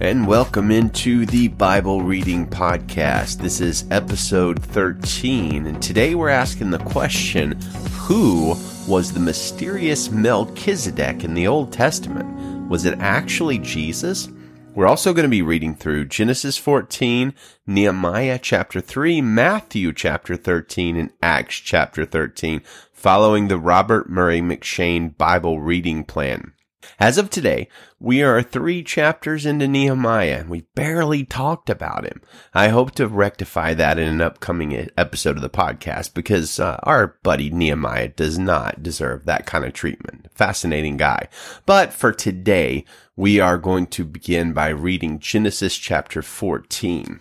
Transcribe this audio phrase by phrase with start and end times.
[0.00, 3.38] And welcome into the Bible Reading Podcast.
[3.38, 7.52] This is episode 13, and today we're asking the question
[7.92, 8.56] Who
[8.88, 12.68] was the mysterious Melchizedek in the Old Testament?
[12.68, 14.28] Was it actually Jesus?
[14.74, 17.32] We're also going to be reading through Genesis 14,
[17.64, 25.16] Nehemiah chapter 3, Matthew chapter 13, and Acts chapter 13, following the Robert Murray M'Cheyne
[25.16, 26.52] Bible reading plan.
[26.98, 32.20] As of today, we are three chapters into Nehemiah and we barely talked about him.
[32.52, 37.18] I hope to rectify that in an upcoming episode of the podcast because uh, our
[37.22, 40.28] buddy Nehemiah does not deserve that kind of treatment.
[40.34, 41.28] Fascinating guy.
[41.66, 42.84] But for today,
[43.16, 47.20] we are going to begin by reading Genesis chapter 14,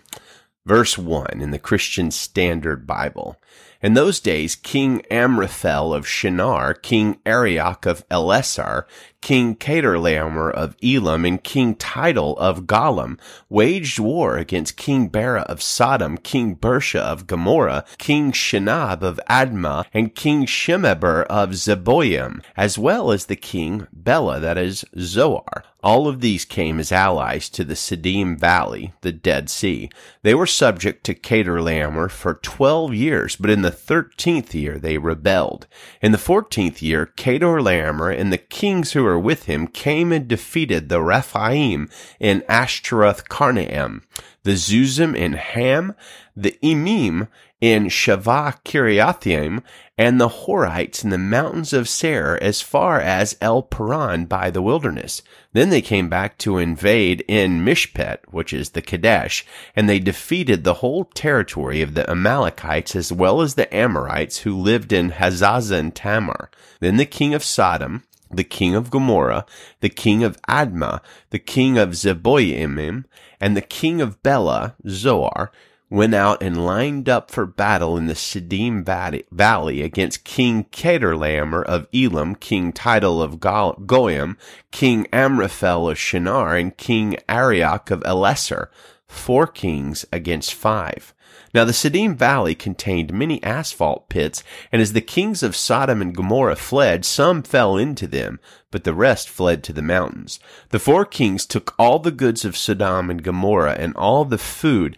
[0.66, 3.38] verse 1 in the Christian Standard Bible.
[3.84, 8.86] In those days, King Amraphel of Shinar, King Arioch of Ellasar,
[9.24, 13.18] King Chedorlaomer of Elam, and King Tidal of Goyim
[13.50, 19.86] waged war against King Bera of Sodom, King Birsha of Gomorrah, King Shinab of Admah,
[19.94, 25.64] and King Shemeber of Zeboim, as well as the King Bela, that is, Zoar.
[25.82, 29.90] All of these came as allies to the Siddim Valley, the Dead Sea.
[30.22, 35.68] They were subject to Chedorlaomer for twelve years, but in the thirteenth year they rebelled.
[36.02, 40.90] In the fourteenth year, Chedorlaomer and the kings who were with him came and defeated
[40.90, 44.04] the Rephaim in Ashtaroth Karnaim,
[44.44, 45.96] the Zuzim in Ham,
[46.36, 47.28] the Emim
[47.62, 49.64] in Shaveh Kiriathaim,
[49.98, 54.62] and the Horites in the mountains of Seir as far as El Paran by the
[54.62, 55.22] wilderness.
[55.54, 59.46] Then they came back to invade En Mishpat, which is the Kadesh,
[59.78, 64.58] and they defeated the whole territory of the Amalekites as well as the Amorites who
[64.58, 66.50] lived in Hazazon Tamar.
[66.82, 68.04] Then the king of Sodom,
[68.36, 69.46] the king of Gomorrah,
[69.80, 73.06] the king of Admah, the king of Zeboimim,
[73.40, 75.52] and the king of Bela, Zoar,
[75.94, 78.84] went out and lined up for battle in the Siddim
[79.32, 84.38] Valley against King Chedorlaomer of Elam, King Tidal of Goyim,
[84.72, 88.70] King Amraphel of Shinar, and King Arioch of Ellasar,
[89.08, 91.14] four kings against five.
[91.54, 96.16] Now the Siddim Valley contained many asphalt pits, and as the kings of Sodom and
[96.16, 98.40] Gomorrah fled, some fell into them,
[98.72, 100.40] but the rest fled to the mountains.
[100.70, 104.98] The four kings took all the goods of Sodom and Gomorrah and all the food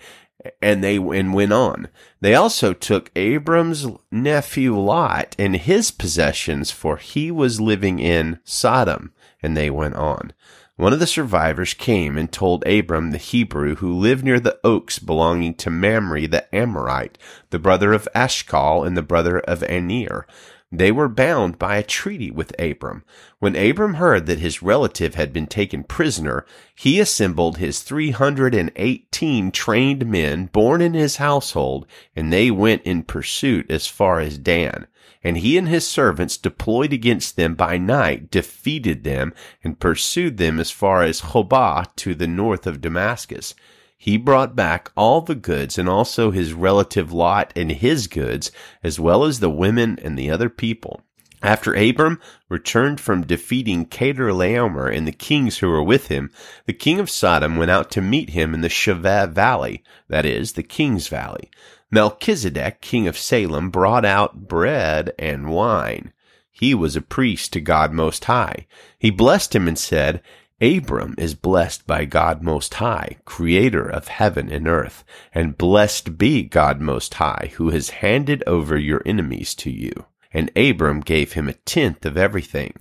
[0.61, 1.87] and they and went on.
[2.21, 9.13] They also took Abram's nephew Lot and his possessions, for he was living in Sodom,
[9.41, 10.33] and they went on.
[10.77, 14.99] One of the survivors came and told Abram the Hebrew, who lived near the oaks
[14.99, 17.17] belonging to Mamre the Amorite,
[17.49, 20.27] the brother of Eshcol and the brother of Aner.
[20.69, 23.05] they were bound by a treaty with Abram.
[23.39, 30.05] When Abram heard that his relative had been taken prisoner, he assembled his 318 trained
[30.05, 31.87] men born in his household,
[32.17, 34.87] and they went in pursuit as far as Dan.
[35.25, 40.57] And he and his servants deployed against them by night, defeated them, and pursued them
[40.59, 43.55] as far as Hobah to the north of Damascus
[43.97, 48.51] he brought back all the goods and also his relative Lot and his goods,
[48.83, 51.01] as well as the women and the other people.
[51.41, 52.19] After Abram
[52.49, 56.31] returned from defeating Chedorlaomer and the kings who were with him,
[56.65, 60.53] the king of Sodom went out to meet him in the Shaveh Valley, that is,
[60.53, 61.49] the King's Valley.
[61.91, 66.11] Melchizedek, king of Salem, brought out bread and wine.
[66.51, 68.65] He was a priest to God Most High.
[68.97, 70.21] He blessed him and said,
[70.61, 75.03] Abram is blessed by God Most High, creator of heaven and earth,
[75.33, 80.05] and blessed be God Most High, who has handed over your enemies to you.
[80.31, 82.73] And Abram gave him a tenth of everything.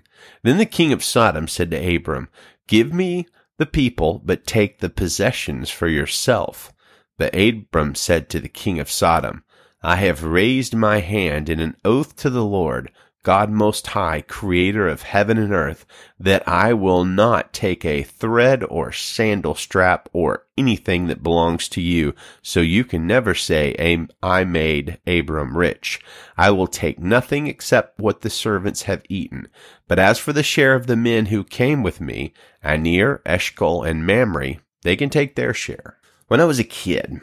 [0.45, 2.29] Then the king of Sodom said to Abram,
[2.69, 3.27] Give me
[3.59, 6.73] the people, but take the possessions for yourself.
[7.17, 9.45] But Abram said to the king of Sodom,
[9.83, 12.91] I have raised my hand in an oath to the Lord,
[13.23, 15.87] God Most High, creator of heaven and earth,
[16.19, 21.81] that I will not take a thread or sandal strap or anything that belongs to
[21.81, 26.01] you, so you can never say, I made Abram rich.
[26.37, 29.49] I will take nothing except what the servants have eaten.
[29.89, 34.07] But as for the share of the men who came with me, Aner, Eshcol, and
[34.07, 35.99] Mamre, they can take their share.
[36.29, 37.21] When I was a kid,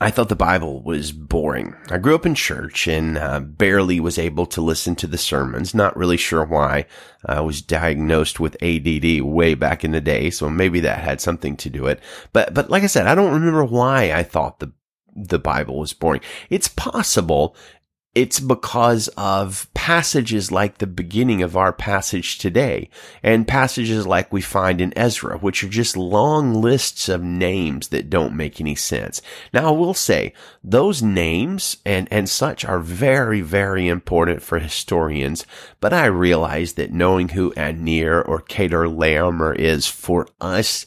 [0.00, 1.74] I thought the Bible was boring.
[1.90, 5.74] I grew up in church and uh, barely was able to listen to the sermons.
[5.74, 6.86] Not really sure why.
[7.26, 11.56] I was diagnosed with ADD way back in the day, so maybe that had something
[11.56, 12.00] to do it.
[12.32, 14.72] But but like I said, I don't remember why I thought the
[15.16, 16.20] the Bible was boring.
[16.50, 17.56] It's possible
[18.14, 22.88] it's because of passages like the beginning of our passage today
[23.22, 28.08] and passages like we find in Ezra, which are just long lists of names that
[28.08, 29.20] don't make any sense.
[29.52, 30.32] Now, I will say
[30.62, 35.44] those names and, and such are very, very important for historians,
[35.80, 40.86] but I realize that knowing who Aner or Chedorlaomer is for us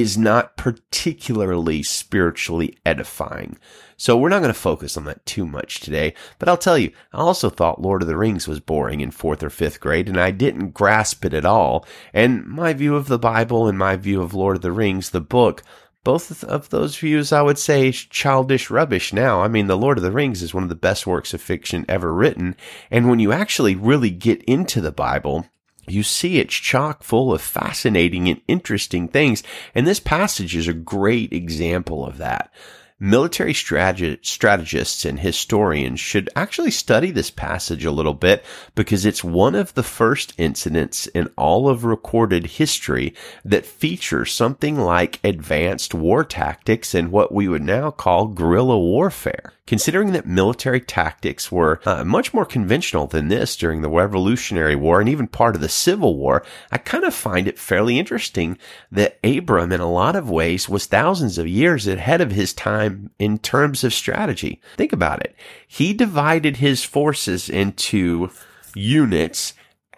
[0.00, 3.56] is not particularly spiritually edifying.
[3.96, 6.90] So we're not going to focus on that too much today, but I'll tell you,
[7.12, 10.20] I also thought Lord of the Rings was boring in fourth or fifth grade and
[10.20, 11.86] I didn't grasp it at all.
[12.12, 15.20] And my view of the Bible and my view of Lord of the Rings, the
[15.20, 15.62] book,
[16.02, 19.42] both of those views I would say is childish rubbish now.
[19.42, 21.86] I mean, The Lord of the Rings is one of the best works of fiction
[21.88, 22.56] ever written.
[22.90, 25.46] And when you actually really get into the Bible,
[25.86, 29.42] you see it's chock full of fascinating and interesting things.
[29.74, 32.52] And this passage is a great example of that.
[33.00, 38.44] Military strategists and historians should actually study this passage a little bit
[38.76, 43.12] because it's one of the first incidents in all of recorded history
[43.44, 49.53] that features something like advanced war tactics and what we would now call guerrilla warfare.
[49.66, 55.00] Considering that military tactics were uh, much more conventional than this during the Revolutionary War
[55.00, 58.58] and even part of the Civil War, I kind of find it fairly interesting
[58.92, 63.10] that Abram, in a lot of ways, was thousands of years ahead of his time
[63.18, 64.60] in terms of strategy.
[64.76, 65.34] Think about it.
[65.66, 68.30] He divided his forces into
[68.74, 69.54] units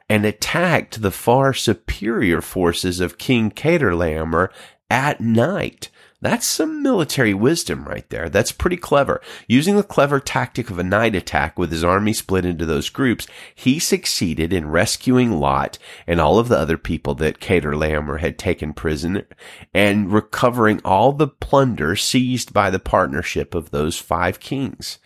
[0.09, 4.51] and attacked the far superior forces of King Chedorlaomer
[4.89, 5.91] at night.
[6.23, 8.31] That's some military wisdom right there.
[8.31, 9.21] That's pretty clever.
[9.47, 13.27] Using the clever tactic of a night attack with his army split into those groups,
[13.55, 18.39] he succeeded in rescuing Lot and all of the other people that Cater Chedorlaomer had
[18.39, 19.27] taken prisoner
[19.75, 24.99] and recovering all the plunder seized by the partnership of those five kings.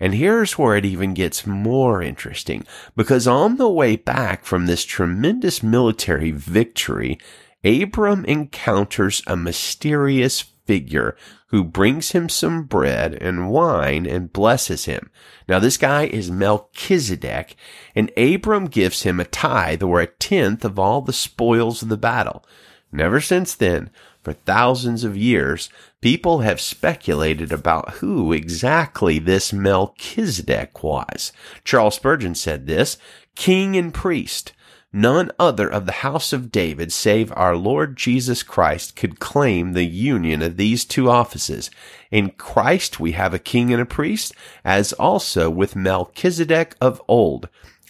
[0.00, 2.66] And here's where it even gets more interesting
[2.96, 7.18] because on the way back from this tremendous military victory,
[7.64, 11.16] Abram encounters a mysterious figure
[11.48, 15.10] who brings him some bread and wine and blesses him.
[15.48, 17.56] Now this guy is Melchizedek
[17.94, 21.96] and Abram gives him a tithe or a tenth of all the spoils of the
[21.96, 22.44] battle.
[22.90, 23.90] Never since then,
[24.22, 25.68] for thousands of years,
[26.00, 31.32] people have speculated about who exactly this Melchizedek was.
[31.64, 32.96] Charles Spurgeon said this,
[33.34, 34.52] king and priest.
[34.96, 39.84] None other of the house of David save our Lord Jesus Christ could claim the
[39.84, 41.68] union of these two offices.
[42.12, 47.48] In Christ we have a king and a priest, as also with Melchizedek of old,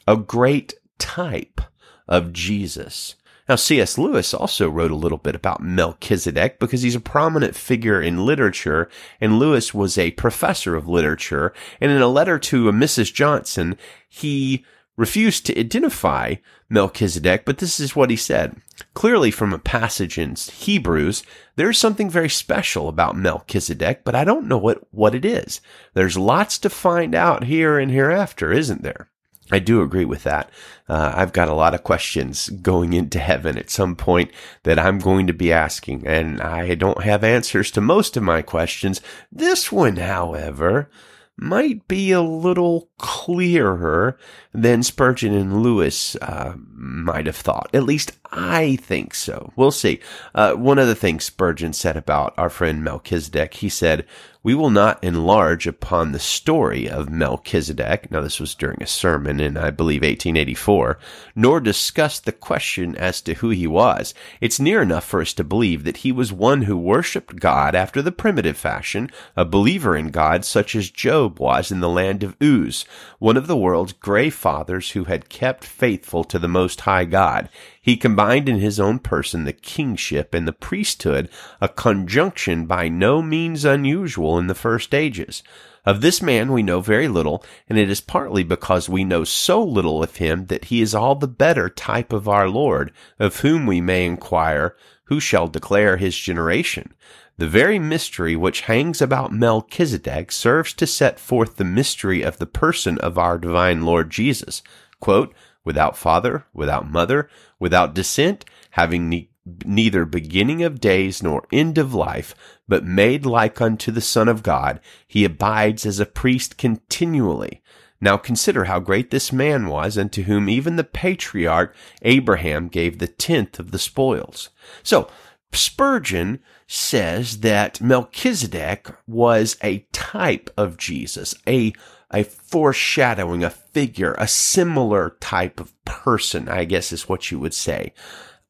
[0.09, 1.61] a great type
[2.09, 3.17] of Jesus.
[3.47, 3.99] Now, C.S.
[3.99, 8.89] Lewis also wrote a little bit about Melchizedek because he's a prominent figure in literature,
[9.21, 11.53] and Lewis was a professor of literature.
[11.83, 13.13] And in a letter to a Mrs.
[13.13, 13.77] Johnson,
[14.09, 14.65] he
[14.97, 16.37] refused to identify
[16.69, 18.57] Melchizedek, but this is what he said.
[18.95, 21.23] Clearly, from a passage in Hebrews,
[21.57, 25.61] there's something very special about Melchizedek, but I don't know what, what it is.
[25.95, 29.09] There's lots to find out here and hereafter, isn't there?
[29.53, 30.51] I do agree with that.
[30.89, 34.31] Uh, I've got a lot of questions going into heaven at some point
[34.63, 38.43] that I'm going to be asking, and I don't have answers to most of my
[38.43, 39.01] questions.
[39.31, 40.89] This one, however,
[41.37, 44.17] might be a little clearer
[44.53, 47.71] than Spurgeon and Lewis uh, might have thought.
[47.75, 49.53] At least I think so.
[49.57, 50.01] We'll see.
[50.35, 54.07] Uh, one of the things Spurgeon said about our friend Melchizedek, he said,
[54.45, 58.11] we will not enlarge upon the story of Melchizedek.
[58.11, 60.99] Now, this was during a sermon in, I believe, 1884,
[61.35, 64.13] nor discuss the question as to who he was.
[64.43, 68.03] It's near enough for us to believe that he was one who worshiped God after
[68.03, 72.37] the primitive fashion, a believer in God such as Job was in the land of
[72.43, 72.85] Uz,
[73.19, 77.49] one of the world's gray fathers who had kept faithful to the Most High God.
[77.85, 81.29] He combined in his own person the kingship and the priesthood,
[81.61, 85.43] a conjunction by no means unusual in the first ages.
[85.85, 89.63] Of this man we know very little, and it is partly because we know so
[89.63, 93.67] little of him that he is all the better type of our Lord, of whom
[93.67, 94.75] we may inquire,
[95.09, 96.95] who shall declare his generation?
[97.37, 102.47] The very mystery which hangs about Melchizedek serves to set forth the mystery of the
[102.47, 104.63] person of our divine Lord Jesus.
[105.01, 107.29] Quote, without father, without mother,
[107.59, 109.31] without descent, having ne-
[109.65, 112.35] neither beginning of days nor end of life,
[112.67, 117.63] but made like unto the Son of God, he abides as a priest continually.
[118.01, 123.07] Now consider how great this man was, unto whom even the patriarch Abraham gave the
[123.07, 124.51] tenth of the spoils.
[124.83, 125.09] So,
[125.53, 131.73] Spurgeon says that Melchizedek was a type of Jesus, a
[132.15, 137.55] a foreshadowing, a figure, a similar type of person, I guess is what you would
[137.55, 137.93] say.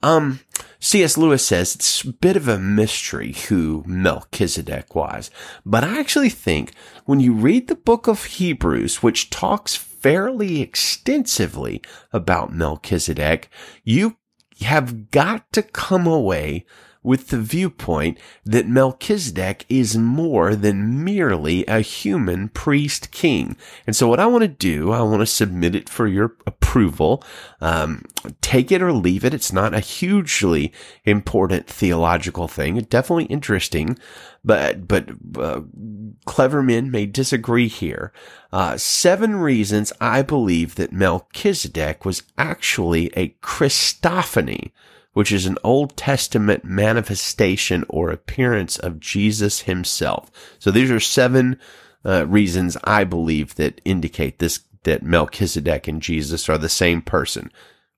[0.03, 0.41] Um,
[0.81, 1.17] C.S.
[1.17, 5.31] Lewis says it's a bit of a mystery who Melchizedek was,
[5.65, 6.75] but I actually think
[7.07, 11.81] when you read the book of Hebrews, which talks fairly extensively
[12.13, 13.49] about Melchizedek,
[13.83, 14.19] you
[14.61, 16.67] have got to come away
[17.05, 23.57] with the viewpoint that Melchizedek is more than merely a human priest king.
[23.87, 27.23] And so what I want to do, I want to submit it for your approval.
[27.61, 28.07] Um,
[28.41, 29.35] take it or leave it.
[29.35, 30.73] It's not a hugely
[31.05, 32.79] important theological thing.
[32.79, 33.99] Definitely interesting,
[34.43, 35.61] but, but, uh,
[36.25, 38.13] clever men may disagree here.
[38.51, 44.71] Uh, seven reasons I believe that Melchizedek was actually a Christophany
[45.15, 50.31] which is an Old Testament manifestation or appearance of Jesus himself.
[50.59, 51.59] So these are seven
[52.05, 57.51] uh, reasons I believe that indicate this, that Melchizedek and Jesus are the same person.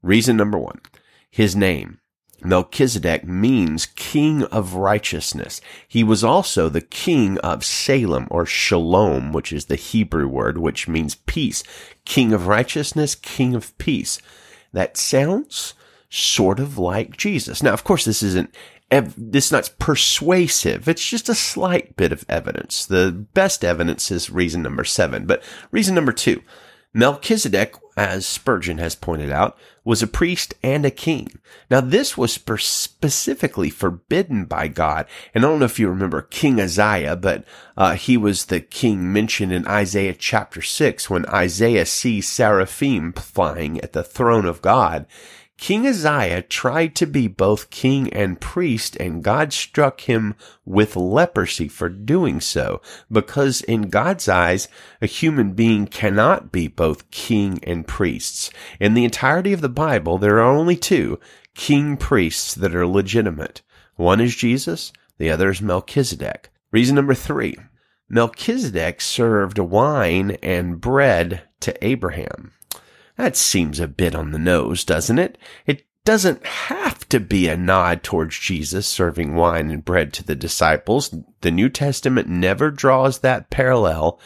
[0.02, 0.80] Reason number one,
[1.28, 1.98] his name.
[2.44, 5.60] Melchizedek means king of righteousness.
[5.88, 10.86] He was also the king of Salem or Shalom, which is the Hebrew word, which
[10.86, 11.64] means peace.
[12.04, 14.20] King of righteousness, king of peace.
[14.72, 15.72] That sounds
[16.08, 17.62] sort of like Jesus.
[17.62, 18.54] Now, of course, this isn't
[18.90, 20.88] this is not persuasive.
[20.88, 22.86] It's just a slight bit of evidence.
[22.86, 25.26] The best evidence is reason number seven.
[25.26, 26.42] But reason number two,
[26.94, 31.28] Melchizedek, as Spurgeon has pointed out, was a priest and a king.
[31.70, 35.06] Now, this was specifically forbidden by God.
[35.34, 37.44] And I don't know if you remember King Uzziah, but
[37.76, 43.80] uh, he was the king mentioned in Isaiah chapter 6 when Isaiah sees seraphim flying
[43.80, 45.06] at the throne of God.
[45.58, 50.34] King Uzziah tried to be both king and priest, and God struck him
[50.64, 54.68] with leprosy for doing so, because in God's eyes,
[55.00, 58.50] a human being cannot be both king and priests.
[58.78, 61.18] In the entirety of the Bible, there are only two
[61.54, 63.62] king priests that are legitimate.
[63.96, 66.50] One is Jesus, the other is Melchizedek.
[66.70, 67.56] Reason number three.
[68.08, 72.52] Melchizedek served wine and bread to Abraham.
[73.16, 75.38] That seems a bit on the nose, doesn't it?
[75.66, 80.36] It doesn't have to be a nod towards Jesus serving wine and bread to the
[80.36, 81.14] disciples.
[81.40, 84.20] The New Testament never draws that parallel,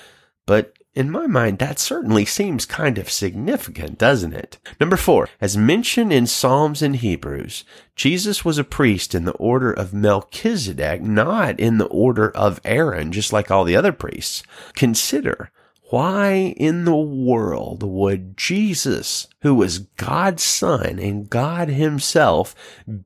[0.44, 4.59] but in my mind, that certainly seems kind of significant, doesn't it?
[4.80, 9.73] Number four, as mentioned in Psalms and Hebrews, Jesus was a priest in the order
[9.73, 14.42] of Melchizedek, not in the order of Aaron, just like all the other priests.
[14.75, 15.52] Consider
[15.90, 22.54] why in the world would Jesus, who was God's son and God himself,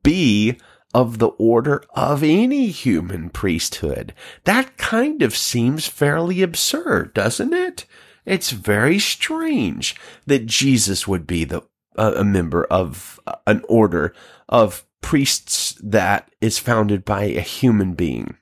[0.03, 0.57] be
[0.93, 4.13] of the order of any human priesthood?
[4.43, 7.85] That kind of seems fairly absurd, doesn't it?
[8.25, 11.63] It's very strange that Jesus would be the
[11.97, 14.13] a member of an order
[14.49, 18.35] of priests that is founded by a human being.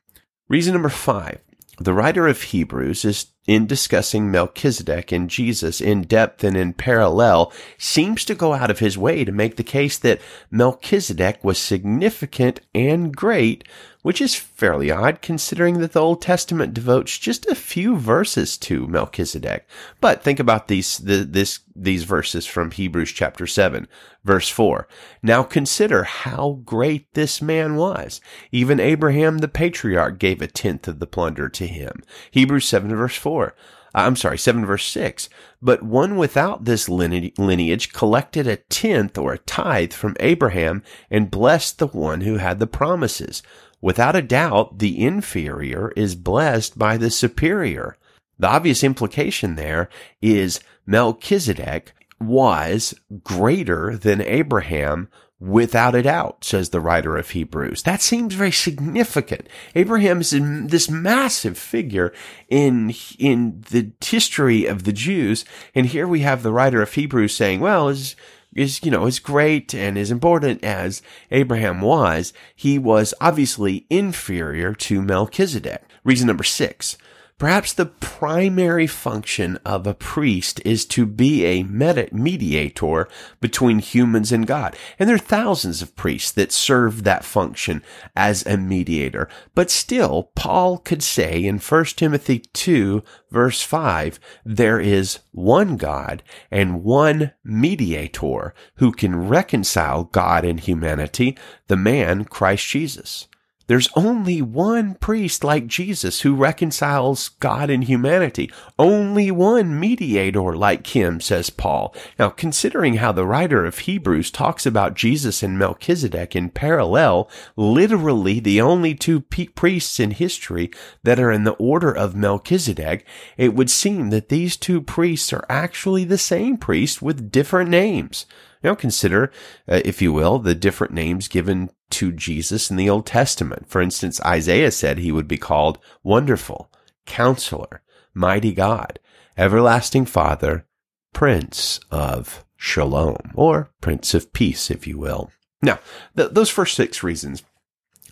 [0.49, 1.39] Reason number five.
[1.79, 7.51] The writer of Hebrews is in discussing Melchizedek and Jesus in depth and in parallel
[7.77, 12.61] seems to go out of his way to make the case that Melchizedek was significant
[12.73, 13.65] and great
[14.03, 18.85] which is fairly odd considering that the Old Testament devotes just a few verses to
[18.85, 19.67] Melchizedek.
[19.99, 23.87] But think about these, the, this, these verses from Hebrews chapter 7,
[24.23, 24.87] verse 4.
[25.23, 28.21] Now consider how great this man was.
[28.51, 32.03] Even Abraham the patriarch gave a tenth of the plunder to him.
[32.29, 33.55] Hebrews 7 verse 4.
[33.95, 35.29] I'm sorry, 7 verse 6.
[35.61, 41.77] But one without this lineage collected a tenth or a tithe from Abraham and blessed
[41.77, 43.43] the one who had the promises.
[43.83, 47.97] Without a doubt, the inferior is blessed by the superior.
[48.39, 49.89] The obvious implication there
[50.21, 52.93] is Melchizedek was
[53.25, 57.83] greater than Abraham without a doubt, says the writer of Hebrews.
[57.83, 59.49] That seems very significant.
[59.75, 62.13] Abraham is this massive figure
[62.47, 65.43] in, in the history of the Jews.
[65.75, 68.15] And here we have the writer of Hebrews saying, well, is
[68.55, 74.73] is, you know, as great and as important as Abraham was, he was obviously inferior
[74.73, 75.83] to Melchizedek.
[76.03, 76.97] Reason number six.
[77.37, 83.07] Perhaps the primary function of a priest is to be a mediator
[83.41, 84.77] between humans and God.
[84.97, 87.83] And there are thousands of priests that serve that function
[88.15, 89.27] as a mediator.
[89.55, 96.23] But still, Paul could say in 1 Timothy 2 verse 5, there is one God
[96.51, 101.37] and one mediator who can reconcile God and humanity,
[101.67, 103.27] the man Christ Jesus.
[103.73, 108.51] There's only one priest like Jesus who reconciles God and humanity.
[108.77, 111.95] Only one mediator like him, says Paul.
[112.19, 118.39] Now, considering how the writer of Hebrews talks about Jesus and Melchizedek in parallel, literally
[118.39, 120.69] the only two priests in history
[121.01, 125.47] that are in the order of Melchizedek, it would seem that these two priests are
[125.49, 128.27] actually the same priest with different names.
[128.63, 129.31] Now consider,
[129.67, 133.69] uh, if you will, the different names given to Jesus in the Old Testament.
[133.69, 136.71] For instance, Isaiah said he would be called Wonderful,
[137.05, 137.81] Counselor,
[138.13, 138.99] Mighty God,
[139.37, 140.65] Everlasting Father,
[141.13, 145.31] Prince of Shalom, or Prince of Peace, if you will.
[145.61, 145.79] Now,
[146.15, 147.43] th- those first six reasons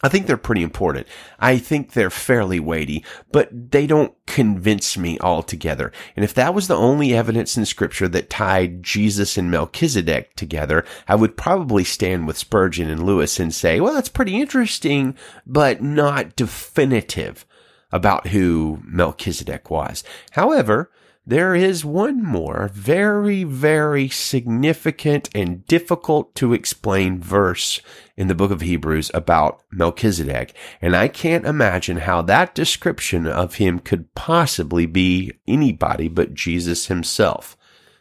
[0.04, 1.08] I think they're pretty important.
[1.40, 5.92] I think they're fairly weighty, but they don't convince me altogether.
[6.16, 10.86] And if that was the only evidence in scripture that tied Jesus and Melchizedek together,
[11.08, 15.16] I would probably stand with Spurgeon and Lewis and say, well, that's pretty interesting,
[15.46, 17.46] but not definitive
[17.92, 20.04] about who Melchizedek was.
[20.32, 20.90] However,
[21.26, 27.80] there is one more very, very significant and difficult to explain verse
[28.18, 30.56] in the book of Hebrews about Melchizedek.
[30.82, 36.88] And I can't imagine how that description of him could possibly be anybody but Jesus
[36.88, 37.56] himself.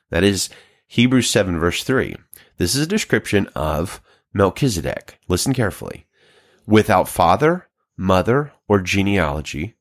[0.08, 0.48] That is
[0.86, 2.16] Hebrews 7 verse 3.
[2.56, 4.00] This is a description of
[4.32, 5.18] Melchizedek.
[5.28, 6.06] Listen carefully.
[6.66, 9.76] Without father, mother, or genealogy,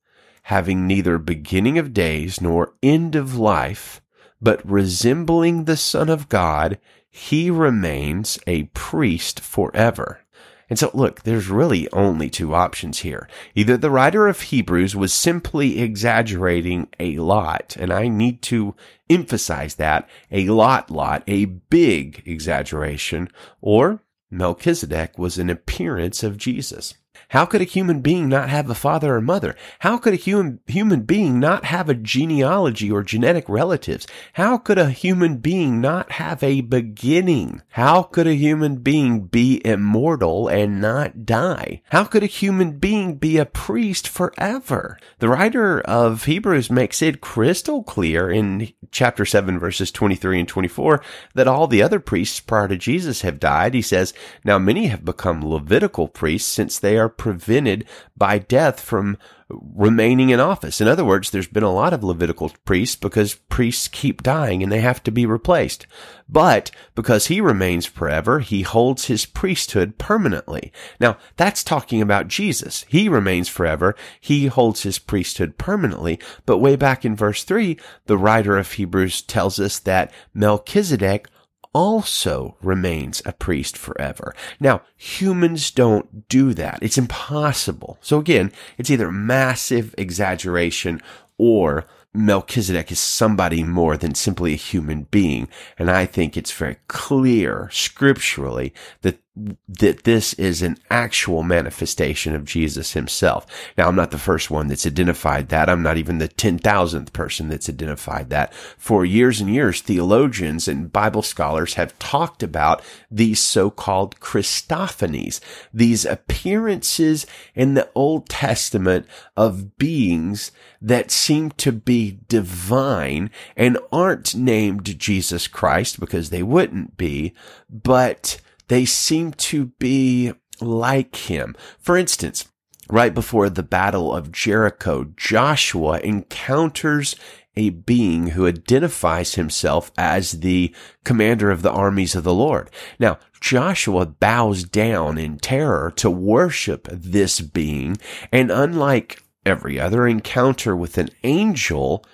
[0.49, 4.01] having neither beginning of days nor end of life,
[4.41, 10.21] but resembling the Son of God, he remains a priest forever.
[10.67, 13.29] And so look, there's really only two options here.
[13.53, 18.75] Either the writer of Hebrews was simply exaggerating a lot, and I need to
[19.07, 23.29] emphasize that, a lot lot, a big exaggeration,
[23.61, 24.01] or
[24.31, 26.95] Melchizedek was an appearance of Jesus.
[27.29, 29.55] How could a human being not have a father or mother?
[29.79, 34.07] How could a human, human being not have a genealogy or genetic relatives?
[34.33, 37.61] How could a human being not have a beginning?
[37.69, 41.83] How could a human being be immortal and not die?
[41.91, 44.97] How could a human being be a priest forever?
[45.19, 51.03] The writer of Hebrews makes it crystal clear in chapter 7 verses 23 and 24
[51.35, 53.75] that all the other priests prior to Jesus have died.
[53.75, 57.85] He says, now many have become Levitical priests since they are prevented
[58.17, 59.17] by death from
[59.49, 60.79] remaining in office.
[60.79, 64.71] In other words, there's been a lot of Levitical priests because priests keep dying and
[64.71, 65.85] they have to be replaced.
[66.27, 70.71] But because he remains forever, he holds his priesthood permanently.
[70.99, 72.85] Now, that's talking about Jesus.
[72.87, 73.95] He remains forever.
[74.19, 76.19] He holds his priesthood permanently.
[76.45, 81.27] But way back in verse three, the writer of Hebrews tells us that Melchizedek
[81.73, 84.35] also remains a priest forever.
[84.59, 86.79] Now, humans don't do that.
[86.81, 87.97] It's impossible.
[88.01, 91.01] So again, it's either massive exaggeration
[91.37, 95.47] or Melchizedek is somebody more than simply a human being.
[95.77, 99.19] And I think it's very clear scripturally that
[99.67, 103.45] that this is an actual manifestation of Jesus himself.
[103.77, 105.69] Now, I'm not the first one that's identified that.
[105.69, 108.53] I'm not even the 10,000th person that's identified that.
[108.77, 115.39] For years and years, theologians and Bible scholars have talked about these so-called Christophanies,
[115.73, 117.25] these appearances
[117.55, 119.05] in the Old Testament
[119.37, 126.97] of beings that seem to be divine and aren't named Jesus Christ because they wouldn't
[126.97, 127.33] be,
[127.69, 131.55] but they seem to be like him.
[131.79, 132.47] For instance,
[132.89, 137.15] right before the battle of Jericho, Joshua encounters
[137.55, 142.69] a being who identifies himself as the commander of the armies of the Lord.
[142.99, 147.97] Now, Joshua bows down in terror to worship this being,
[148.31, 152.05] and unlike every other encounter with an angel,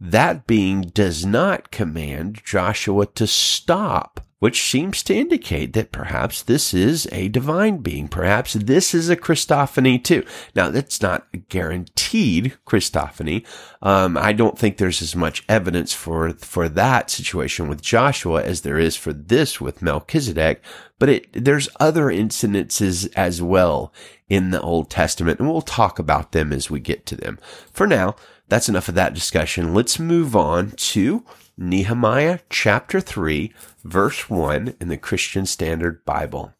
[0.00, 6.74] that being does not command Joshua to stop which seems to indicate that perhaps this
[6.74, 8.06] is a divine being.
[8.06, 10.22] Perhaps this is a Christophany too.
[10.54, 13.46] Now, that's not a guaranteed Christophany.
[13.80, 18.60] Um, I don't think there's as much evidence for, for that situation with Joshua as
[18.60, 20.62] there is for this with Melchizedek,
[20.98, 23.94] but it, there's other incidences as well
[24.28, 27.38] in the Old Testament, and we'll talk about them as we get to them.
[27.72, 28.14] For now,
[28.48, 29.72] that's enough of that discussion.
[29.72, 31.24] Let's move on to
[31.56, 33.52] Nehemiah chapter 3,
[33.84, 36.52] verse 1 in the Christian Standard Bible.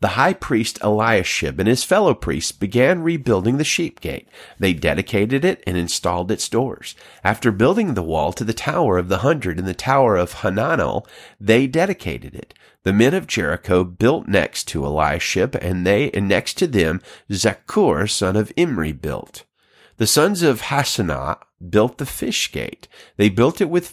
[0.00, 4.28] The high priest Eliashib and his fellow priests began rebuilding the sheep gate.
[4.58, 6.96] They dedicated it and installed its doors.
[7.22, 11.06] After building the wall to the Tower of the Hundred and the Tower of Hananel,
[11.38, 12.52] they dedicated it.
[12.82, 18.10] The men of Jericho built next to Eliashib, and they and next to them Zaccur
[18.10, 19.44] son of Imri built.
[19.98, 22.88] The sons of Hassenaah built the fish gate.
[23.16, 23.86] They built it with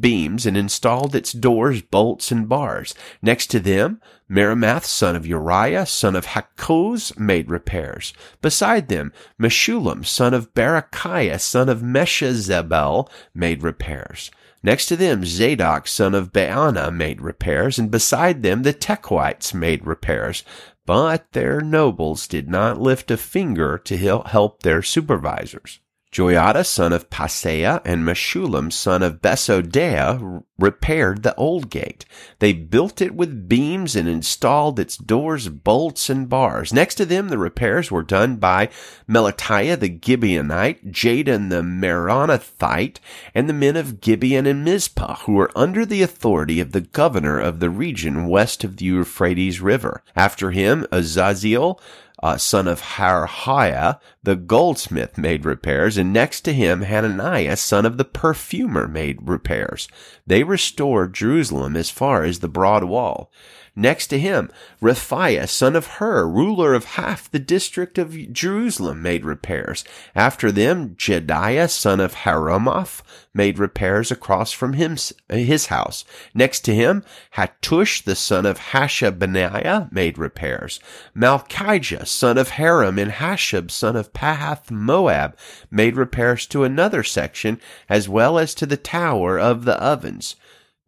[0.00, 2.94] beams and installed its doors, bolts, and bars.
[3.22, 8.12] Next to them, Meremoth, son of Uriah, son of Hakkoz, made repairs.
[8.42, 14.30] Beside them, Meshullam, son of Barakiah, son of Meshezabel, made repairs.
[14.62, 19.86] Next to them, Zadok, son of Baana, made repairs, and beside them, the Tekoites made
[19.86, 20.42] repairs.
[20.84, 25.80] But their nobles did not lift a finger to help their supervisors.
[26.10, 32.04] Joiada son of Paseah and Meshullam son of Besodeah repaired the old gate.
[32.38, 36.72] They built it with beams and installed its doors, bolts, and bars.
[36.72, 38.70] Next to them, the repairs were done by
[39.08, 42.96] Melatiah the Gibeonite, Jadon the Meronothite,
[43.34, 47.38] and the men of Gibeon and Mizpah, who were under the authority of the governor
[47.38, 50.02] of the region west of the Euphrates River.
[50.16, 51.78] After him, Azaziel,
[52.22, 57.96] uh, son of Harhaiah, the goldsmith, made repairs, and next to him Hananiah, son of
[57.96, 59.88] the perfumer, made repairs.
[60.26, 63.30] They restored Jerusalem as far as the broad wall.
[63.78, 64.50] Next to him,
[64.82, 69.84] Rephaiah, son of Hur, ruler of half the district of Jerusalem, made repairs.
[70.16, 74.96] After them, Jedaiah, son of Haromoth, made repairs across from him,
[75.28, 76.04] his house.
[76.34, 77.04] Next to him,
[77.36, 80.80] Hattush, the son of Hashabniah, made repairs.
[81.14, 85.36] Malchijah, son of Haram, and Hashab, son of Pahath Moab,
[85.70, 90.34] made repairs to another section, as well as to the tower of the ovens.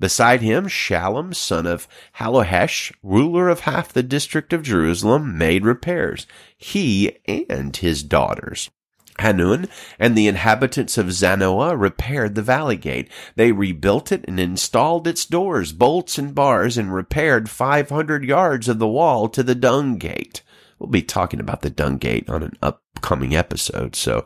[0.00, 1.86] Beside him, Shallum, son of
[2.16, 8.70] Hallohesh, ruler of half the district of Jerusalem, made repairs, he and his daughters.
[9.18, 13.10] Hanun and the inhabitants of Zanoah repaired the valley gate.
[13.36, 18.78] They rebuilt it and installed its doors, bolts, and bars, and repaired 500 yards of
[18.78, 20.42] the wall to the dung gate.
[20.78, 24.24] We'll be talking about the dung gate on an upcoming episode, so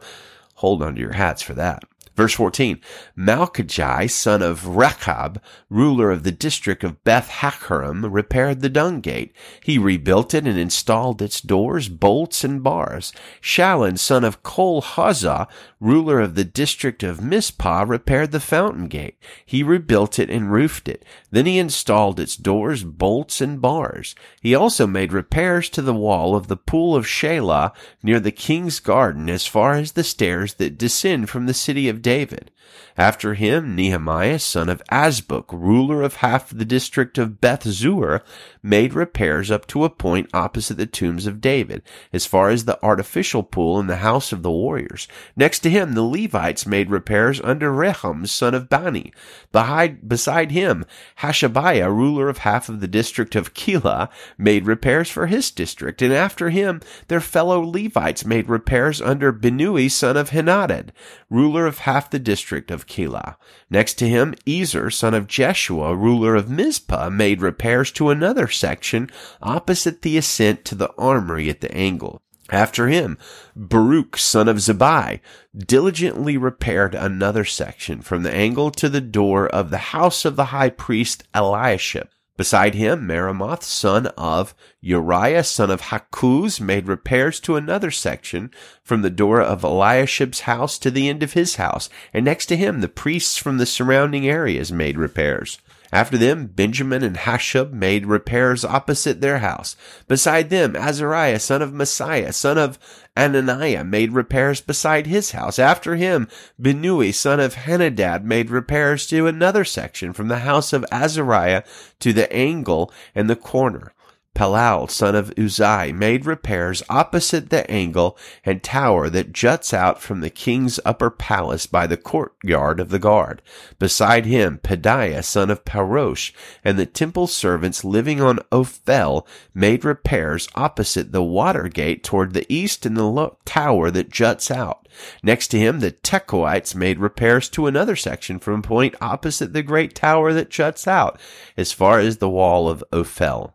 [0.55, 1.83] hold on to your hats for that.
[2.17, 2.81] Verse 14,
[3.19, 9.35] Malchijah, son of Rechab, ruler of the district of Beth Hakerem, repaired the dung gate.
[9.61, 13.13] He rebuilt it and installed its doors, bolts, and bars.
[13.41, 15.49] Shallun, son of Kol Hazah,
[15.85, 19.19] ruler of the district of Mizpah, repaired the fountain gate.
[19.45, 21.05] He rebuilt it and roofed it.
[21.31, 24.15] Then he installed its doors, bolts, and bars.
[24.41, 28.81] He also made repairs to the wall of the pool of Shelah near the king's
[28.81, 32.51] garden as far as the stairs that descend from the city of David.
[32.97, 38.23] After him, Nehemiah, son of Azbuk, ruler of half the district of Beth Zur,
[38.63, 42.83] made repairs up to a point opposite the tombs of David, as far as the
[42.85, 45.09] artificial pool in the house of the warriors.
[45.37, 49.13] Next to him, the Levites made repairs under Rehum, son of Bani.
[49.53, 50.87] beside him,
[51.19, 54.09] Hashabiah, ruler of half of the district of Keilah,
[54.39, 59.91] made repairs for his district, and after him, their fellow Levites made repairs under Binnui
[59.91, 60.91] son of Henadad,
[61.29, 63.37] ruler of half the district of Keilah.
[63.69, 69.11] Next to him, Ezer, son of Jeshua, ruler of Mizpah, made repairs to another section
[69.43, 72.23] opposite the ascent to the armory at the angle.
[72.51, 73.17] After him,
[73.57, 75.21] Baruch, son of Zabai,
[75.57, 80.47] diligently repaired another section from the angle to the door of the house of the
[80.47, 82.09] high priest Eliashib.
[82.37, 88.51] Beside him, Meremoth, son of Uriah, son of Hakkoz, made repairs to another section
[88.83, 92.57] from the door of Eliashib's house to the end of his house, and next to
[92.57, 95.59] him, the priests from the surrounding areas made repairs.
[95.95, 99.77] After them, Benjamin and Hashub made repairs opposite their house.
[100.09, 102.81] Beside them, Azariah, son of Maaseiah, son of
[103.17, 105.57] Ananiah, made repairs beside his house.
[105.57, 106.27] After him,
[106.61, 111.63] Binnui, son of Henadad, made repairs to another section from the house of Azariah
[112.01, 113.94] to the angle and the corner.
[114.35, 120.21] Palal, son of Uzai, made repairs opposite the angle and tower that juts out from
[120.21, 123.41] the king's upper palace by the courtyard of the guard.
[123.79, 126.33] Beside him, Pedaiah, son of Parosh,
[126.65, 132.53] and the temple servants living on Ophel made repairs opposite the water gate toward the
[132.53, 134.89] east and the tower that juts out.
[135.23, 139.63] Next to him, the Tekoites made repairs to another section from a point opposite the
[139.63, 141.21] great tower that juts out,
[141.57, 143.55] as far as the wall of Ophel.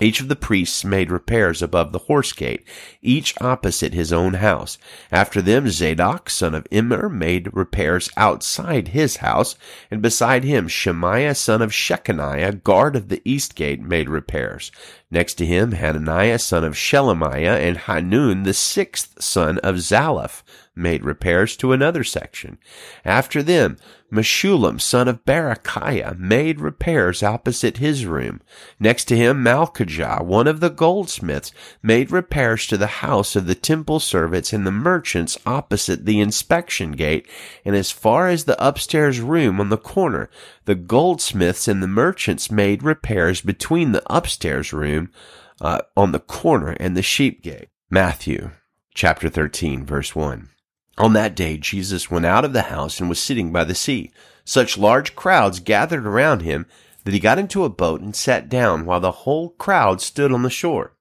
[0.00, 2.64] Each of the priests made repairs above the horse gate,
[3.02, 4.78] each opposite his own house.
[5.10, 9.54] After them Zadok, son of Immer, made repairs outside his house,
[9.90, 14.72] and beside him Shemaiah, son of Shechaniah, guard of the east gate, made repairs.
[15.10, 20.42] Next to him Hananiah, son of Shelemiah, and Hanun, the sixth son of Zalaph,
[20.74, 22.58] made repairs to another section.
[23.04, 23.76] After them,
[24.12, 28.42] Meshullam, son of Barakiah, made repairs opposite his room.
[28.78, 33.54] Next to him, Malchijah, one of the goldsmiths, made repairs to the house of the
[33.54, 37.26] temple servants and the merchants opposite the inspection gate,
[37.64, 40.28] and as far as the upstairs room on the corner.
[40.66, 45.10] The goldsmiths and the merchants made repairs between the upstairs room
[45.60, 47.68] uh, on the corner and the sheep gate.
[47.90, 48.50] Matthew
[48.94, 50.48] chapter 13 verse 1.
[50.98, 54.10] On that day, Jesus went out of the house and was sitting by the sea.
[54.44, 56.66] Such large crowds gathered around him
[57.04, 60.42] that he got into a boat and sat down while the whole crowd stood on
[60.42, 60.92] the shore.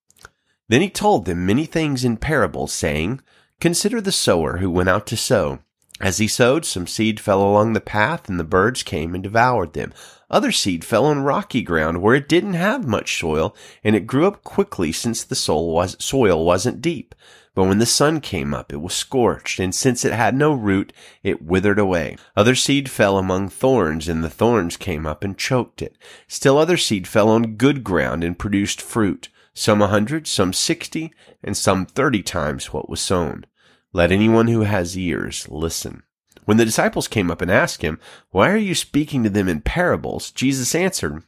[0.70, 3.22] Then he told them many things in parables, saying,
[3.60, 5.60] Consider the sower who went out to sow.
[6.00, 9.74] As he sowed, some seed fell along the path, and the birds came and devoured
[9.74, 9.94] them.
[10.32, 14.26] Other seed fell on rocky ground where it didn't have much soil, and it grew
[14.26, 17.14] up quickly since the soil, was, soil wasn't deep.
[17.54, 20.94] But when the sun came up, it was scorched, and since it had no root,
[21.22, 22.16] it withered away.
[22.36, 25.98] Other seed fell among thorns, and the thorns came up and choked it.
[26.28, 31.14] Still other seed fell on good ground and produced fruit, some a hundred, some sixty,
[31.44, 33.46] and some thirty times what was sown.
[33.92, 36.04] Let anyone who has ears listen.
[36.46, 39.62] When the disciples came up and asked him, Why are you speaking to them in
[39.62, 40.32] parables?
[40.32, 41.24] Jesus answered,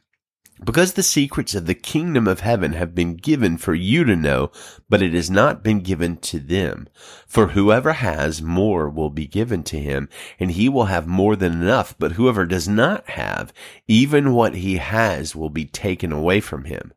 [0.62, 4.50] because the secrets of the kingdom of heaven have been given for you to know,
[4.88, 6.88] but it has not been given to them.
[7.26, 11.52] For whoever has more will be given to him, and he will have more than
[11.52, 13.52] enough, but whoever does not have,
[13.88, 16.92] even what he has will be taken away from him.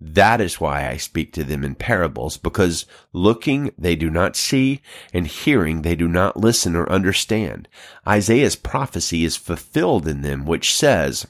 [0.00, 4.80] That is why I speak to them in parables, because looking they do not see,
[5.12, 7.68] and hearing they do not listen or understand.
[8.06, 11.26] Isaiah's prophecy is fulfilled in them, which says,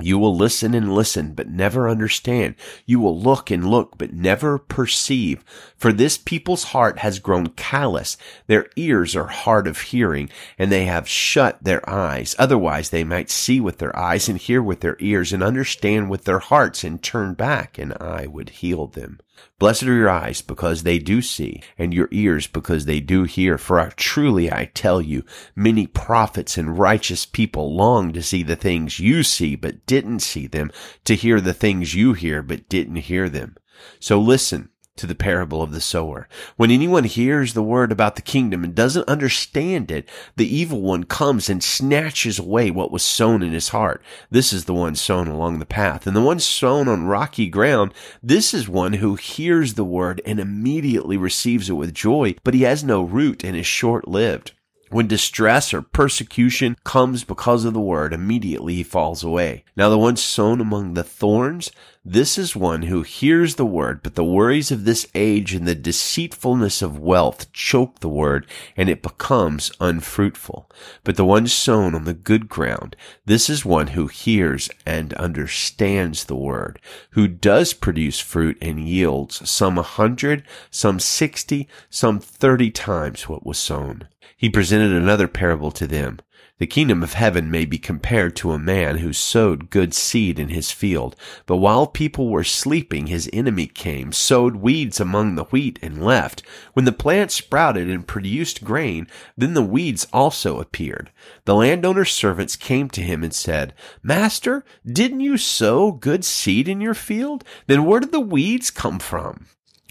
[0.00, 2.56] you will listen and listen, but never understand.
[2.84, 5.44] You will look and look, but never perceive.
[5.76, 8.16] For this people's heart has grown callous.
[8.48, 12.34] Their ears are hard of hearing, and they have shut their eyes.
[12.40, 16.24] Otherwise they might see with their eyes and hear with their ears and understand with
[16.24, 19.20] their hearts and turn back, and I would heal them.
[19.58, 23.56] Blessed are your eyes because they do see, and your ears because they do hear.
[23.58, 29.00] For truly I tell you, many prophets and righteous people long to see the things
[29.00, 30.70] you see, but didn't see them,
[31.04, 33.56] to hear the things you hear, but didn't hear them.
[34.00, 36.28] So listen to the parable of the sower.
[36.56, 41.04] When anyone hears the word about the kingdom and doesn't understand it, the evil one
[41.04, 44.02] comes and snatches away what was sown in his heart.
[44.30, 46.06] This is the one sown along the path.
[46.06, 50.38] And the one sown on rocky ground, this is one who hears the word and
[50.38, 54.52] immediately receives it with joy, but he has no root and is short lived.
[54.94, 59.64] When distress or persecution comes because of the word, immediately he falls away.
[59.74, 61.72] Now the one sown among the thorns,
[62.04, 65.74] this is one who hears the word, but the worries of this age and the
[65.74, 70.70] deceitfulness of wealth choke the word, and it becomes unfruitful.
[71.02, 76.26] But the one sown on the good ground, this is one who hears and understands
[76.26, 76.78] the word,
[77.12, 83.44] who does produce fruit and yields some a hundred, some sixty, some thirty times what
[83.44, 84.06] was sown.
[84.36, 86.18] He presented another parable to them.
[86.58, 90.50] The kingdom of heaven may be compared to a man who sowed good seed in
[90.50, 91.16] his field,
[91.46, 96.44] but while people were sleeping, his enemy came, sowed weeds among the wheat, and left.
[96.72, 101.10] When the plant sprouted and produced grain, then the weeds also appeared.
[101.44, 106.80] The landowner's servants came to him and said, Master, didn't you sow good seed in
[106.80, 107.42] your field?
[107.66, 109.46] Then where did the weeds come from?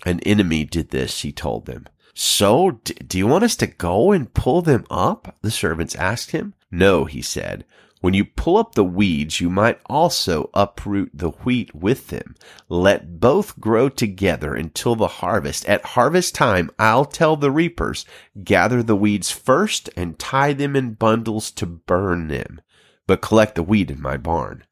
[0.05, 1.87] An enemy did this, he told them.
[2.13, 5.35] So, do you want us to go and pull them up?
[5.41, 6.53] The servants asked him.
[6.69, 7.65] No, he said.
[8.01, 12.35] When you pull up the weeds, you might also uproot the wheat with them.
[12.67, 15.65] Let both grow together until the harvest.
[15.69, 18.05] At harvest time, I'll tell the reapers,
[18.43, 22.59] gather the weeds first and tie them in bundles to burn them,
[23.07, 24.65] but collect the wheat in my barn.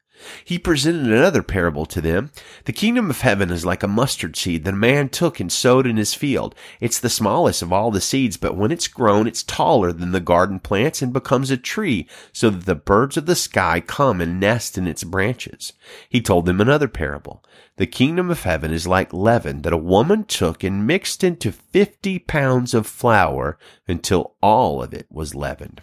[0.44, 2.30] He presented another parable to them.
[2.64, 5.86] The kingdom of heaven is like a mustard seed that a man took and sowed
[5.86, 6.54] in his field.
[6.80, 10.20] It's the smallest of all the seeds, but when it's grown, it's taller than the
[10.20, 14.40] garden plants and becomes a tree, so that the birds of the sky come and
[14.40, 15.72] nest in its branches.
[16.08, 17.44] He told them another parable.
[17.76, 22.18] The kingdom of heaven is like leaven that a woman took and mixed into fifty
[22.18, 23.58] pounds of flour
[23.88, 25.80] until all of it was leavened.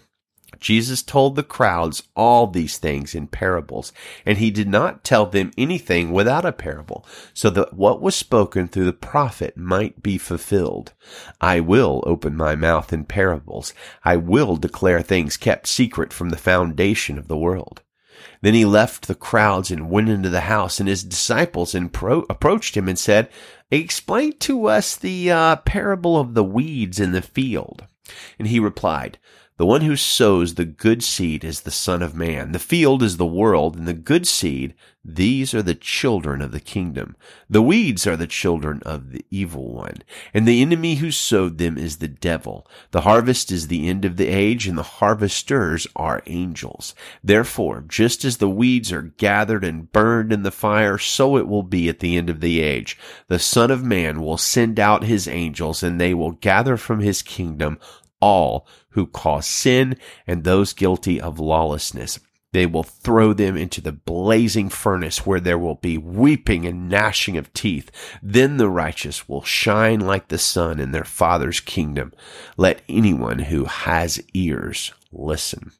[0.60, 3.92] Jesus told the crowds all these things in parables,
[4.26, 8.68] and he did not tell them anything without a parable, so that what was spoken
[8.68, 10.92] through the prophet might be fulfilled.
[11.40, 13.72] I will open my mouth in parables.
[14.04, 17.82] I will declare things kept secret from the foundation of the world.
[18.42, 22.76] Then he left the crowds and went into the house, and his disciples pro- approached
[22.76, 23.30] him and said,
[23.70, 27.86] Explain to us the uh, parable of the weeds in the field.
[28.38, 29.18] And he replied,
[29.60, 32.52] the one who sows the good seed is the Son of Man.
[32.52, 34.72] The field is the world, and the good seed,
[35.04, 37.14] these are the children of the kingdom.
[37.50, 39.96] The weeds are the children of the evil one,
[40.32, 42.66] and the enemy who sowed them is the devil.
[42.92, 46.94] The harvest is the end of the age, and the harvesters are angels.
[47.22, 51.64] Therefore, just as the weeds are gathered and burned in the fire, so it will
[51.64, 52.96] be at the end of the age.
[53.28, 57.20] The Son of Man will send out his angels, and they will gather from his
[57.20, 57.78] kingdom
[58.22, 62.18] all who cause sin and those guilty of lawlessness.
[62.52, 67.36] They will throw them into the blazing furnace where there will be weeping and gnashing
[67.36, 67.90] of teeth.
[68.22, 72.12] Then the righteous will shine like the sun in their Father's kingdom.
[72.56, 75.72] Let anyone who has ears listen.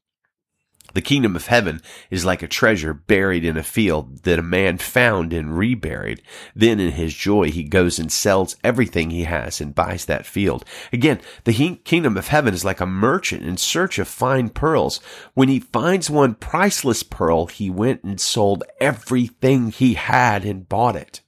[0.94, 4.78] The kingdom of heaven is like a treasure buried in a field that a man
[4.78, 6.22] found and reburied.
[6.54, 10.64] Then in his joy, he goes and sells everything he has and buys that field.
[10.92, 15.00] Again, the kingdom of heaven is like a merchant in search of fine pearls.
[15.34, 20.96] When he finds one priceless pearl, he went and sold everything he had and bought
[20.96, 21.20] it.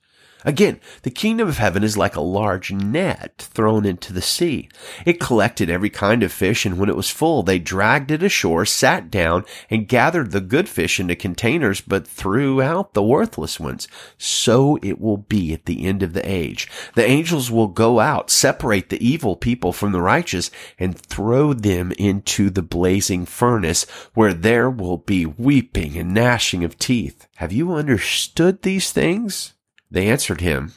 [0.45, 4.69] Again, the kingdom of heaven is like a large net thrown into the sea.
[5.07, 8.65] It collected every kind of fish, and when it was full, they dragged it ashore,
[8.65, 13.87] sat down, and gathered the good fish into containers, but threw out the worthless ones.
[14.19, 16.69] So it will be at the end of the age.
[16.95, 21.93] The angels will go out, separate the evil people from the righteous, and throw them
[21.93, 27.29] into the blazing furnace, where there will be weeping and gnashing of teeth.
[27.37, 29.55] Have you understood these things?
[29.93, 30.73] They answered him,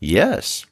[0.00, 0.66] Yes.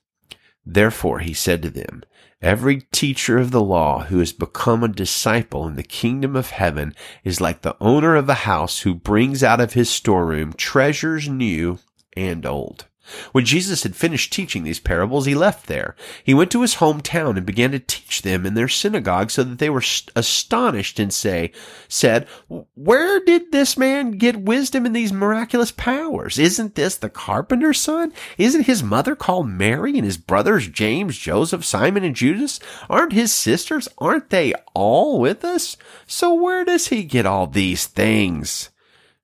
[0.67, 2.03] Therefore he said to them,
[2.43, 6.95] Every teacher of the law who has become a disciple in the kingdom of heaven
[7.23, 11.79] is like the owner of a house who brings out of his storeroom treasures new
[12.17, 12.87] and old.
[13.33, 15.95] When Jesus had finished teaching these parables, he left there.
[16.23, 19.59] He went to his hometown and began to teach them in their synagogue so that
[19.59, 19.83] they were
[20.17, 21.53] astonished and say,
[21.89, 22.27] said,
[22.75, 26.39] where did this man get wisdom and these miraculous powers?
[26.39, 28.13] Isn't this the carpenter's son?
[28.39, 32.61] Isn't his mother called Mary and his brothers James, Joseph, Simon, and Judas?
[32.89, 33.89] Aren't his sisters?
[33.99, 35.77] Aren't they all with us?
[36.07, 38.71] So where does he get all these things?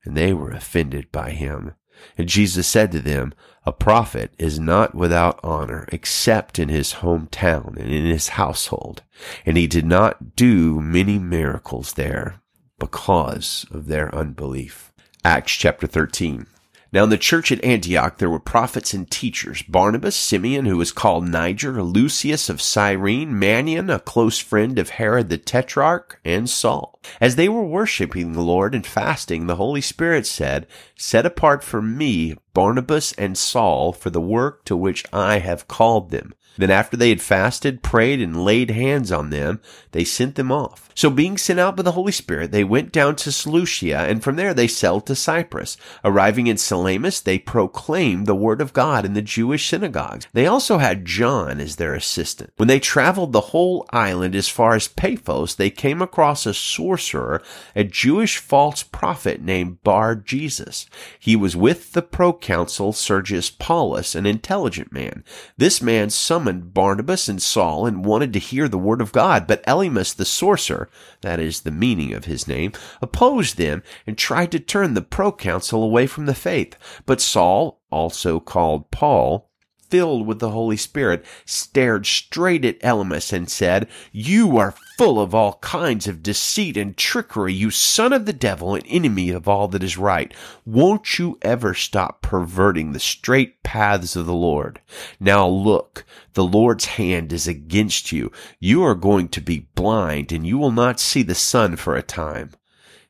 [0.05, 1.75] And they were offended by him.
[2.17, 3.35] And Jesus said to them,
[3.67, 9.03] A prophet is not without honor except in his hometown and in his household.
[9.45, 12.41] And he did not do many miracles there
[12.79, 14.93] because of their unbelief.
[15.25, 16.47] Acts chapter 13.
[16.93, 20.91] Now in the church at Antioch there were prophets and teachers, Barnabas, Simeon, who was
[20.91, 26.99] called Niger, Lucius of Cyrene, Manaen, a close friend of Herod the Tetrarch, and Saul.
[27.21, 31.81] As they were worshiping the Lord and fasting, the Holy Spirit said, Set apart for
[31.81, 36.35] me Barnabas and Saul for the work to which I have called them.
[36.61, 39.61] Then after they had fasted, prayed, and laid hands on them,
[39.93, 40.91] they sent them off.
[40.95, 44.37] So being sent out by the Holy Spirit, they went down to Seleucia, and from
[44.37, 45.79] there they sailed to Cyprus.
[46.05, 50.27] Arriving in Salamis, they proclaimed the word of God in the Jewish synagogues.
[50.35, 52.53] They also had John as their assistant.
[52.59, 57.43] When they traveled the whole island as far as Paphos, they came across a sorcerer,
[57.75, 60.87] a Jewish false prophet named Bar Jesus.
[61.19, 65.25] He was with the proconsul Sergius Paulus, an intelligent man.
[65.57, 69.47] This man summoned summoned Barnabas and Saul and wanted to hear the word of God,
[69.47, 74.51] but Elymas the sorcerer, that is the meaning of his name, opposed them and tried
[74.51, 76.75] to turn the proconsul away from the faith.
[77.07, 79.49] But Saul, also called Paul,
[79.91, 85.35] filled with the Holy Spirit, stared straight at Elymas and said, You are full of
[85.35, 89.67] all kinds of deceit and trickery, you son of the devil and enemy of all
[89.67, 90.35] that is right.
[90.67, 94.79] Won't you ever stop perverting the straight paths of the Lord?
[95.19, 98.31] Now look, the Lord's hand is against you.
[98.59, 102.03] You are going to be blind and you will not see the sun for a
[102.03, 102.51] time.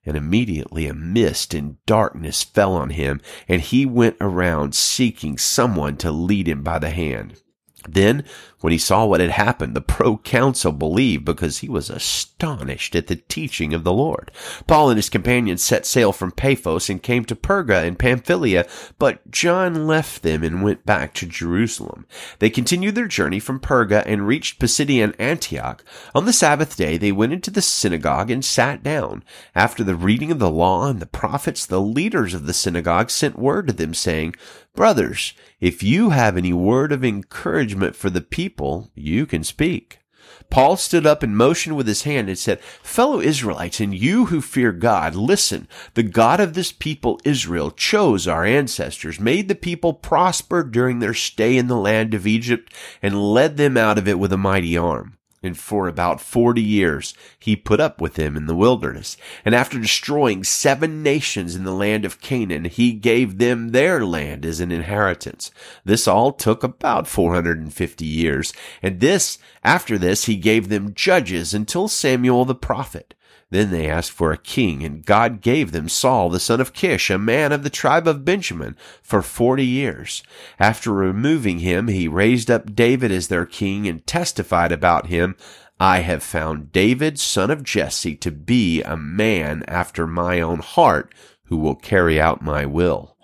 [0.06, 5.96] And immediately a mist and darkness fell on him, and he went around seeking someone
[5.96, 7.40] to lead him by the hand.
[7.88, 8.24] Then,
[8.60, 13.16] when he saw what had happened, the proconsul believed because he was astonished at the
[13.16, 14.30] teaching of the Lord.
[14.66, 18.66] Paul and his companions set sail from Paphos and came to Perga in Pamphylia,
[18.98, 22.04] but John left them and went back to Jerusalem.
[22.38, 25.82] They continued their journey from Perga and reached Pisidian Antioch.
[26.14, 29.24] On the Sabbath day, they went into the synagogue and sat down.
[29.54, 33.38] After the reading of the law and the prophets, the leaders of the synagogue sent
[33.38, 34.34] word to them saying,
[34.74, 39.98] Brothers, if you have any word of encouragement for the people, you can speak.
[40.48, 44.40] Paul stood up and motioned with his hand and said, Fellow Israelites, and you who
[44.40, 45.68] fear God, listen.
[45.94, 51.14] The God of this people, Israel, chose our ancestors, made the people prosper during their
[51.14, 54.76] stay in the land of Egypt, and led them out of it with a mighty
[54.76, 55.18] arm.
[55.42, 59.16] And for about forty years he put up with them in the wilderness.
[59.44, 64.44] And after destroying seven nations in the land of Canaan, he gave them their land
[64.44, 65.50] as an inheritance.
[65.84, 68.52] This all took about 450 years.
[68.82, 73.14] And this, after this, he gave them judges until Samuel the prophet.
[73.50, 77.10] Then they asked for a king, and God gave them Saul the son of Kish,
[77.10, 80.22] a man of the tribe of Benjamin, for forty years.
[80.58, 85.36] After removing him, he raised up David as their king and testified about him,
[85.80, 91.10] I have found David, son of Jesse, to be a man after my own heart,
[91.44, 93.16] who will carry out my will.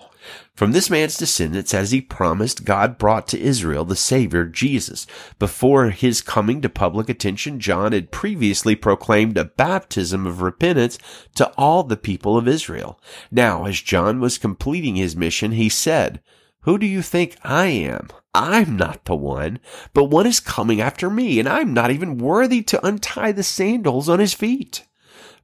[0.55, 5.07] From this man's descendants, as he promised, God brought to Israel the Savior, Jesus.
[5.39, 10.99] Before his coming to public attention, John had previously proclaimed a baptism of repentance
[11.35, 12.99] to all the people of Israel.
[13.31, 16.23] Now, as John was completing his mission, he said,
[16.67, 18.09] who do you think I am?
[18.35, 19.61] I'm not the one,
[19.95, 24.09] but one is coming after me, and I'm not even worthy to untie the sandals
[24.09, 24.85] on his feet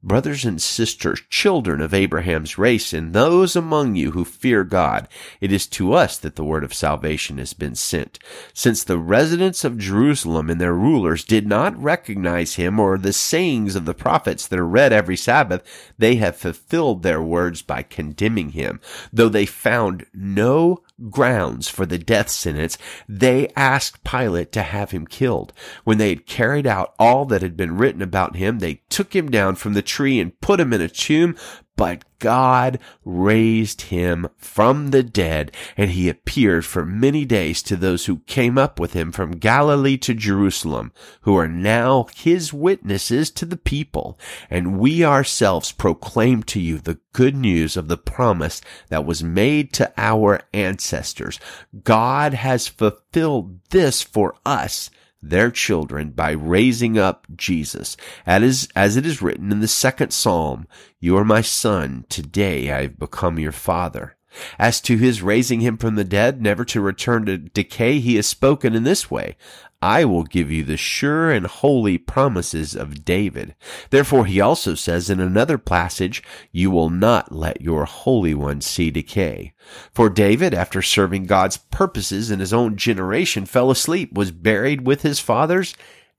[0.03, 5.09] brothers and sisters, children of Abraham's race, and those among you who fear God,
[5.41, 8.19] it is to us that the word of salvation has been sent.
[8.53, 13.77] Since the residents of Jerusalem and their rulers did not recognize him or the sayings
[13.77, 15.63] of the prophets that are read every Sabbath,
[15.99, 18.81] they have fulfilled their words by condemning him.
[19.13, 22.79] Though they found no grounds for the death sentence,
[23.09, 25.53] they asked Pilate to have him killed.
[25.85, 29.31] When they had carried out all that had been written about him, they took him
[29.31, 31.37] down from the tree and put him in a tomb,
[31.83, 38.07] but God raised him from the dead, and he appeared for many days to those
[38.07, 43.45] who came up with him from Galilee to Jerusalem, who are now his witnesses to
[43.45, 44.17] the people.
[44.49, 49.73] And we ourselves proclaim to you the good news of the promise that was made
[49.73, 51.41] to our ancestors.
[51.83, 54.89] God has fulfilled this for us
[55.23, 57.97] their children by raising up Jesus.
[58.27, 60.67] As, as it is written in the second psalm,
[61.01, 64.17] You are my son, today I have become your father.
[64.59, 68.27] As to his raising him from the dead, never to return to decay, he has
[68.27, 69.37] spoken in this way,
[69.83, 73.57] I will give you the sure and holy promises of David.
[73.91, 76.23] Therefore he also says in another passage,
[76.53, 79.53] you will not let your Holy One see decay.
[79.93, 85.03] For David, after serving God's purposes in his own generation, fell asleep, was buried with
[85.03, 85.75] his fathers,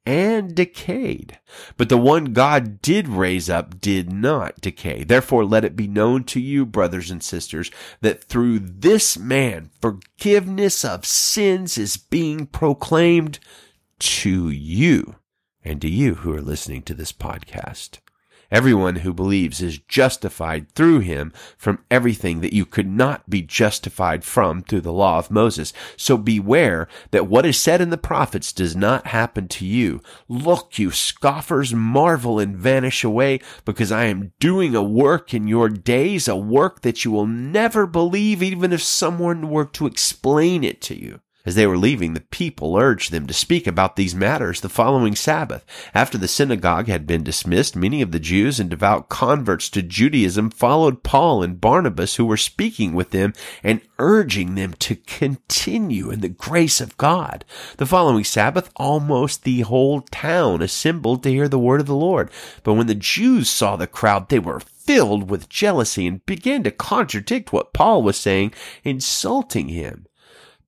[0.06, 1.40] and decayed.
[1.78, 5.04] But the one God did raise up did not decay.
[5.04, 10.84] Therefore, let it be known to you, brothers and sisters, that through this man forgiveness
[10.84, 13.40] of sins is being proclaimed
[14.00, 15.16] to you
[15.64, 18.00] and to you who are listening to this podcast.
[18.52, 24.24] Everyone who believes is justified through him from everything that you could not be justified
[24.24, 25.74] from through the law of Moses.
[25.98, 30.02] So beware that what is said in the prophets does not happen to you.
[30.28, 35.70] Look, you scoffers, marvel and vanish away because I am doing a work in your
[35.70, 40.82] days, a work that you will never believe even if someone were to explain it
[40.82, 41.20] to you.
[41.46, 45.14] As they were leaving, the people urged them to speak about these matters the following
[45.14, 45.66] Sabbath.
[45.94, 50.50] After the synagogue had been dismissed, many of the Jews and devout converts to Judaism
[50.50, 56.22] followed Paul and Barnabas, who were speaking with them and urging them to continue in
[56.22, 57.44] the grace of God.
[57.76, 62.32] The following Sabbath, almost the whole town assembled to hear the word of the Lord.
[62.64, 66.72] But when the Jews saw the crowd, they were filled with jealousy and began to
[66.72, 68.54] contradict what Paul was saying,
[68.86, 70.08] insulting him.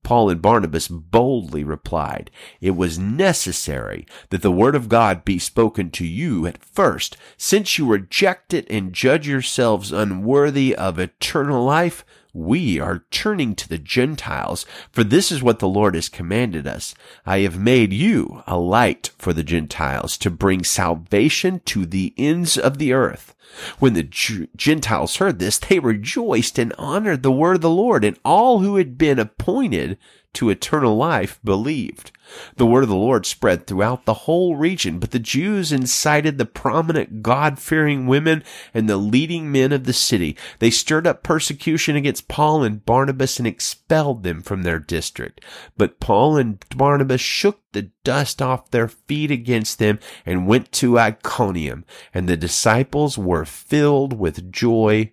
[0.05, 2.29] Paul and Barnabas boldly replied,
[2.61, 7.17] It was necessary that the word of God be spoken to you at first.
[7.37, 12.05] Since you reject it and judge yourselves unworthy of eternal life,
[12.35, 16.93] we are turning to the Gentiles, for this is what the Lord has commanded us.
[17.25, 22.57] I have made you a light for the Gentiles to bring salvation to the ends
[22.57, 23.33] of the earth.
[23.79, 28.19] When the Gentiles heard this, they rejoiced and honored the word of the Lord, and
[28.25, 29.97] all who had been appointed
[30.35, 32.11] to eternal life believed.
[32.55, 36.45] The word of the Lord spread throughout the whole region, but the Jews incited the
[36.45, 40.35] prominent God-fearing women and the leading men of the city.
[40.57, 45.41] They stirred up persecution against Paul and Barnabas and expelled them from their district.
[45.77, 50.97] But Paul and Barnabas shook the dust off their feet against them and went to
[50.97, 55.11] Iconium, and the disciples were filled with joy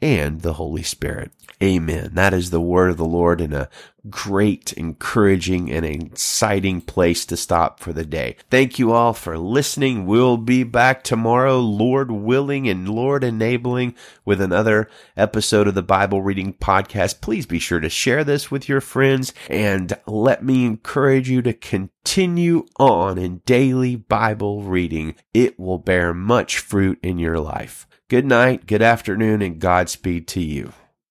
[0.00, 1.32] and the Holy Spirit.
[1.62, 2.10] Amen.
[2.14, 3.70] That is the word of the Lord in a
[4.10, 8.36] great, encouraging, and exciting place to stop for the day.
[8.50, 10.06] Thank you all for listening.
[10.06, 13.94] We'll be back tomorrow, Lord willing and Lord enabling,
[14.24, 17.20] with another episode of the Bible Reading Podcast.
[17.20, 21.52] Please be sure to share this with your friends and let me encourage you to
[21.52, 25.14] continue on in daily Bible reading.
[25.32, 27.86] It will bear much fruit in your life.
[28.08, 30.72] Good night, good afternoon, and Godspeed to you.